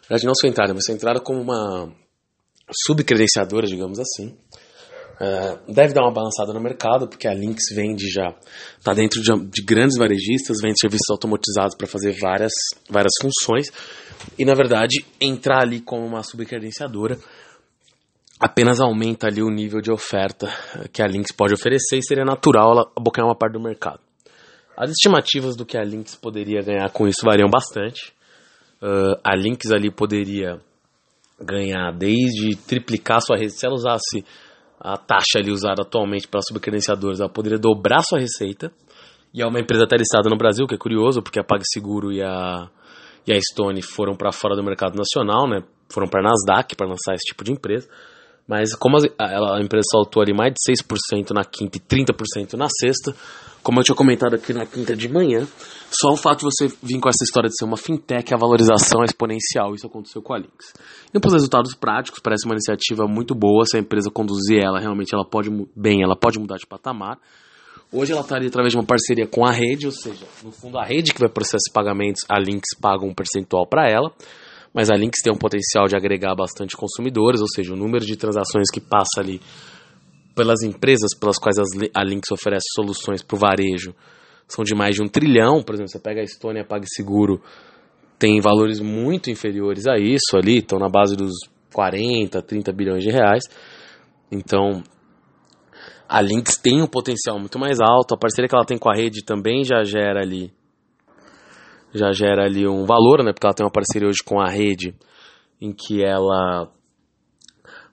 [0.07, 1.93] na verdade, não sua entrada, mas sua entrada como uma
[2.87, 4.37] subcredenciadora, digamos assim.
[5.17, 8.37] Uh, deve dar uma balançada no mercado, porque a Lynx vende já,
[8.79, 12.53] está dentro de, de, grandes varejistas, vende serviços automatizados para fazer várias,
[12.89, 13.73] várias funções,
[14.39, 17.19] e na verdade, entrar ali como uma subcredenciadora
[18.41, 20.49] apenas aumenta ali o nível de oferta
[20.93, 24.01] que a Lynx pode oferecer e seria natural ela abocanhar uma parte do mercado.
[24.77, 28.13] As estimativas do que a Lynx poderia ganhar com isso variam bastante.
[28.83, 30.61] Uh, a Lynx ali poderia
[31.41, 34.25] ganhar desde triplicar sua receita, se ela usasse
[34.79, 38.71] a taxa ali usada atualmente para subcredenciadores, ela poderia dobrar sua receita.
[39.33, 42.23] E é uma empresa até listada no Brasil, que é curioso, porque a PagSeguro e
[42.23, 42.69] a,
[43.27, 45.63] e a Stone foram para fora do mercado nacional, né?
[45.91, 47.89] Foram para Nasdaq para lançar esse tipo de empresa.
[48.47, 53.15] Mas como a, empresa saltou ali mais de 6% na quinta e 30% na sexta,
[53.63, 55.45] como eu tinha comentado aqui na quinta de manhã,
[55.91, 59.03] só o fato de você vir com essa história de ser uma fintech, a valorização
[59.03, 59.75] é exponencial.
[59.75, 60.73] Isso aconteceu com a Lynx.
[61.13, 63.65] E para os resultados práticos, parece uma iniciativa muito boa.
[63.65, 67.19] Se a empresa conduzir ela, realmente ela pode bem, ela pode mudar de patamar.
[67.93, 70.85] Hoje ela estaria através de uma parceria com a rede, ou seja, no fundo a
[70.85, 74.13] rede que vai processar esses pagamentos, a Lynx paga um percentual para ela
[74.77, 78.15] mas a Lynx tem um potencial de agregar bastante consumidores, ou seja, o número de
[78.15, 79.41] transações que passa ali
[80.35, 81.57] pelas empresas pelas quais
[81.95, 83.95] a Lynx oferece soluções para o varejo
[84.47, 85.63] são de mais de um trilhão.
[85.63, 87.41] Por exemplo, você pega a Estônia PagSeguro,
[88.19, 91.33] tem valores muito inferiores a isso ali, estão na base dos
[91.73, 93.45] 40, 30 bilhões de reais.
[94.31, 94.83] Então,
[96.07, 98.95] a Lynx tem um potencial muito mais alto, a parceria que ela tem com a
[98.95, 100.53] rede também já gera ali
[101.97, 103.33] já gera ali um valor, né?
[103.33, 104.95] Porque ela tem uma parceria hoje com a rede,
[105.61, 106.71] em que ela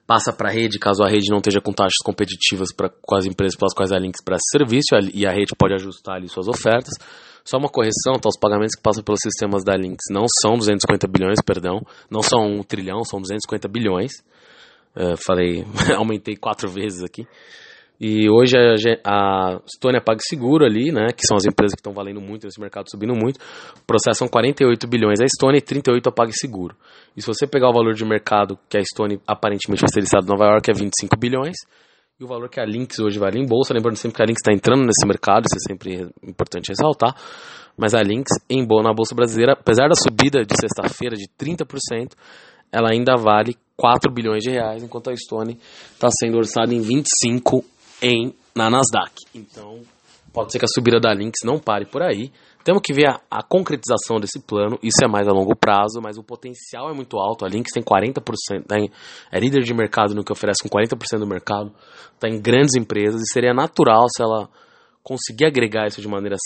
[0.06, 3.24] passa para a rede, caso a rede não esteja com taxas competitivas pra, com as
[3.24, 6.94] empresas pelas quais a Links presta serviço, e a rede pode ajustar ali suas ofertas.
[7.44, 11.06] Só uma correção, tá, os pagamentos que passam pelos sistemas da Links não são 250
[11.06, 14.12] bilhões, perdão, não são um trilhão, são 250 bilhões.
[14.96, 15.64] Uh, falei,
[15.96, 17.26] aumentei quatro vezes aqui.
[18.00, 22.20] E hoje a, a Estônia PagSeguro ali, né, que são as empresas que estão valendo
[22.20, 23.38] muito nesse mercado, subindo muito,
[23.86, 26.76] processam 48 bilhões a Estônia e 38 a PagSeguro.
[27.16, 30.26] E se você pegar o valor de mercado que a Estônia aparentemente vai ser listado
[30.26, 31.56] em Nova York é 25 bilhões,
[32.18, 34.40] e o valor que a Lynx hoje vale em bolsa, lembrando sempre que a Lynx
[34.40, 37.14] está entrando nesse mercado, isso é sempre importante ressaltar,
[37.76, 42.12] mas a Lynx em boa na bolsa brasileira, apesar da subida de sexta-feira de 30%,
[42.70, 45.58] ela ainda vale 4 bilhões de reais, enquanto a Stone
[45.92, 47.64] está sendo orçada em 25
[48.04, 49.14] em, na Nasdaq.
[49.34, 49.80] Então,
[50.32, 52.30] pode ser que a subida da Lynx não pare por aí.
[52.62, 56.16] Temos que ver a, a, concretização desse plano, isso é mais a longo prazo, mas
[56.16, 57.44] o potencial é muito alto.
[57.44, 58.90] A Lynx tem 40%, tem,
[59.30, 61.72] é líder de mercado no que oferece com 40% do mercado,
[62.14, 64.48] está em grandes empresas e seria natural se ela
[65.02, 66.36] conseguir agregar isso de maneira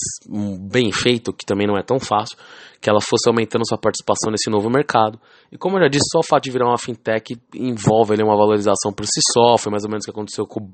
[0.68, 2.36] bem feita, que também não é tão fácil,
[2.80, 5.20] que ela fosse aumentando sua participação nesse novo mercado.
[5.52, 8.36] E como eu já disse, só o fato de virar uma fintech envolve ali, uma
[8.36, 10.68] valorização por si só, foi mais ou menos o que aconteceu com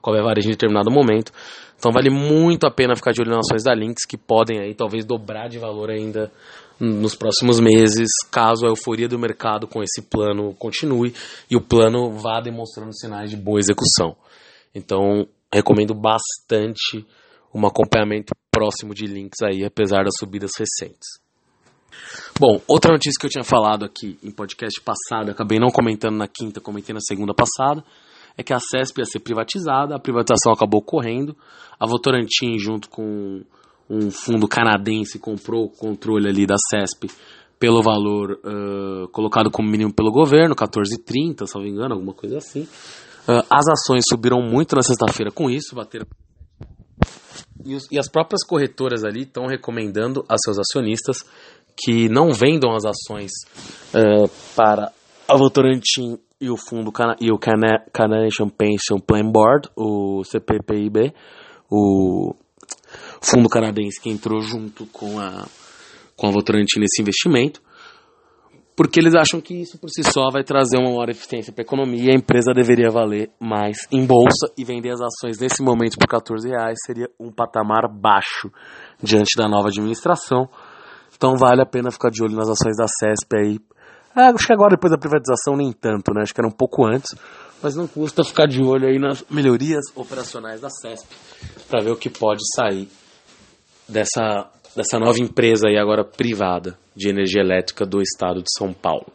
[0.00, 1.32] qual é a varejo em determinado momento.
[1.78, 4.74] Então vale muito a pena ficar de olho nas ações da Lynx, que podem aí
[4.74, 6.30] talvez dobrar de valor ainda
[6.78, 11.14] nos próximos meses, caso a euforia do mercado com esse plano continue
[11.50, 14.16] e o plano vá demonstrando sinais de boa execução.
[14.74, 17.04] Então, recomendo bastante
[17.54, 21.20] um acompanhamento próximo de Lynx aí, apesar das subidas recentes.
[22.38, 26.28] Bom, outra notícia que eu tinha falado aqui em podcast passado, acabei não comentando na
[26.28, 27.84] quinta, comentei na segunda passada,
[28.36, 31.36] é que a CESP ia ser privatizada, a privatização acabou correndo,
[31.78, 33.42] a Votorantim, junto com
[33.88, 37.10] um fundo canadense, comprou o controle ali da CESP
[37.58, 42.38] pelo valor uh, colocado como mínimo pelo governo, 14,30, se não me engano, alguma coisa
[42.38, 42.62] assim.
[42.62, 46.06] Uh, as ações subiram muito na sexta-feira com isso, bateram.
[47.64, 51.24] E, os, e as próprias corretoras ali estão recomendando a seus acionistas
[51.76, 53.30] que não vendam as ações
[53.94, 54.90] uh, para
[55.28, 61.12] a Votorantim e o fundo e o Canadian Pension Plan Board, o CPPIB,
[61.70, 62.34] o
[63.20, 65.46] fundo canadense que entrou junto com a
[66.16, 67.62] com a Votorantim nesse investimento,
[68.76, 71.64] porque eles acham que isso por si só vai trazer uma maior eficiência para a
[71.64, 76.06] economia a empresa deveria valer mais em bolsa e vender as ações nesse momento por
[76.06, 78.50] 14 reais seria um patamar baixo
[79.02, 80.48] diante da nova administração.
[81.16, 83.58] Então vale a pena ficar de olho nas ações da CESP aí
[84.16, 86.22] é, acho que agora, depois da privatização, nem tanto, né?
[86.22, 87.14] Acho que era um pouco antes.
[87.62, 91.14] Mas não custa ficar de olho aí nas melhorias operacionais da CESP
[91.68, 92.88] para ver o que pode sair
[93.86, 99.06] dessa, dessa nova empresa aí agora privada de energia elétrica do estado de São Paulo.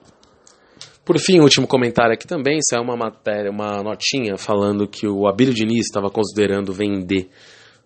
[1.03, 5.53] Por fim, último comentário aqui também, é uma matéria, uma notinha falando que o Abílio
[5.53, 7.29] Diniz estava considerando vender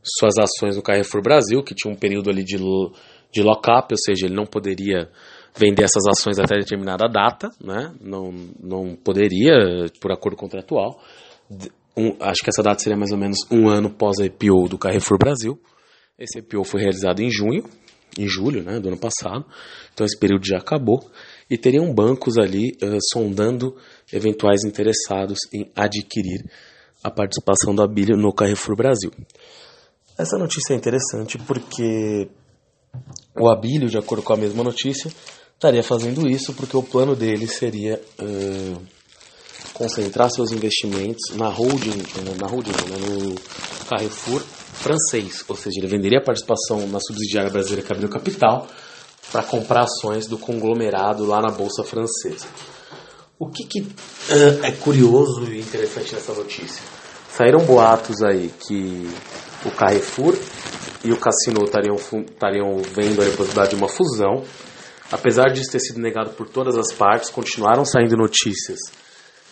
[0.02, 4.26] suas ações no Carrefour Brasil, que tinha um período ali de, de lock-up, ou seja,
[4.26, 5.10] ele não poderia
[5.56, 7.94] vender essas ações até determinada data, né?
[8.00, 11.02] não, não poderia, por acordo contratual.
[11.97, 14.78] Um, acho que essa data seria mais ou menos um ano pós a IPO do
[14.78, 15.60] Carrefour Brasil.
[16.18, 17.64] Esse IPO foi realizado em junho,
[18.18, 19.45] em julho né, do ano passado,
[19.93, 21.00] então esse período já acabou.
[21.50, 23.76] E teriam bancos ali uh, sondando
[24.14, 26.43] eventuais interessados em adquirir
[27.04, 29.12] a participação do Abílio no Carrefour Brasil.
[30.18, 32.30] Essa notícia é interessante porque
[33.39, 35.10] o Abílio, de acordo com a mesma notícia,
[35.60, 38.82] estaria fazendo isso porque o plano dele seria uh,
[39.74, 42.01] concentrar seus investimentos na holding,
[42.39, 43.36] na holding né, no
[43.89, 48.68] Carrefour francês, ou seja, ele venderia a participação na subsidiária brasileira Capital Capital
[49.34, 52.47] para comprar ações do conglomerado lá na Bolsa Francesa.
[53.38, 56.82] O que, que uh, é curioso e interessante nessa notícia?
[57.30, 59.10] Saíram boatos aí que
[59.66, 60.38] o Carrefour
[61.03, 61.97] e o Cassino estariam
[62.95, 64.45] vendo a possibilidade de uma fusão.
[65.12, 68.80] Apesar disso ter sido negado por todas as partes, continuaram saindo notícias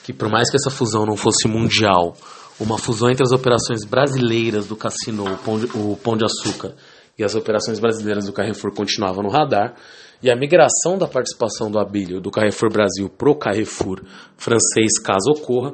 [0.04, 2.16] que, por mais que essa fusão não fosse mundial,
[2.60, 6.76] uma fusão entre as operações brasileiras do Cassino, o Pão de, o Pão de Açúcar,
[7.18, 9.76] e as operações brasileiras do Carrefour continuavam no radar.
[10.22, 14.02] E a migração da participação do Abílio do Carrefour Brasil para o Carrefour
[14.36, 15.74] francês, caso ocorra,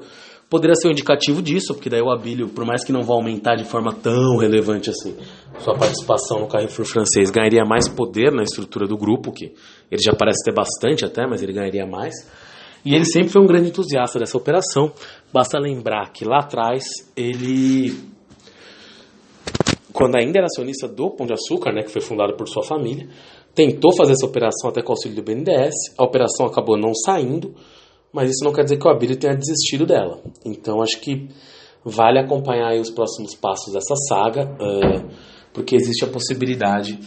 [0.53, 3.55] poderia ser um indicativo disso, porque daí o Abílio, por mais que não vá aumentar
[3.55, 5.15] de forma tão relevante assim,
[5.57, 9.45] sua participação no Carrefour francês ganharia mais poder na estrutura do grupo, que
[9.89, 12.13] ele já parece ter bastante até, mas ele ganharia mais.
[12.85, 14.91] E ele sempre foi um grande entusiasta dessa operação.
[15.33, 16.83] Basta lembrar que lá atrás
[17.17, 17.91] ele
[19.91, 23.07] quando ainda era acionista do Pão de Açúcar, né, que foi fundado por sua família,
[23.55, 27.55] tentou fazer essa operação até com o auxílio do BNDES, a operação acabou não saindo,
[28.13, 30.21] mas isso não quer dizer que o Abílio tenha desistido dela.
[30.45, 31.27] Então acho que
[31.83, 35.09] vale acompanhar os próximos passos dessa saga, uh,
[35.51, 36.99] porque existe a possibilidade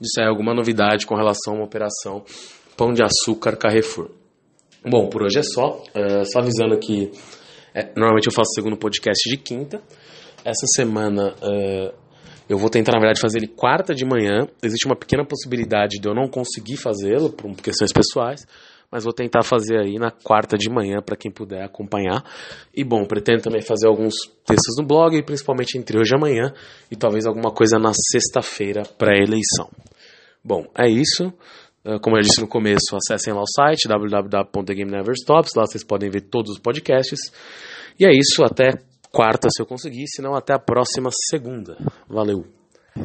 [0.00, 2.24] de sair alguma novidade com relação a uma operação
[2.76, 4.10] Pão de Açúcar Carrefour.
[4.84, 5.82] Bom, por hoje é só.
[5.94, 7.10] Uh, só avisando que
[7.74, 9.82] é, normalmente eu faço o segundo podcast de quinta.
[10.44, 12.04] Essa semana uh,
[12.48, 14.46] eu vou tentar, na verdade, fazer ele quarta de manhã.
[14.62, 18.46] Existe uma pequena possibilidade de eu não conseguir fazê-lo por questões pessoais,
[18.94, 22.22] mas vou tentar fazer aí na quarta de manhã para quem puder acompanhar.
[22.72, 24.14] E bom, pretendo também fazer alguns
[24.46, 26.54] textos no blog, principalmente entre hoje e amanhã,
[26.88, 29.68] e talvez alguma coisa na sexta-feira para a eleição.
[30.44, 31.32] Bom, é isso.
[31.84, 36.20] Ah, como eu disse no começo, acessem lá o site www.thegameneverstops, lá vocês podem ver
[36.20, 37.18] todos os podcasts.
[37.98, 38.78] E é isso, até
[39.10, 41.76] quarta se eu conseguir, senão até a próxima segunda.
[42.08, 42.63] Valeu!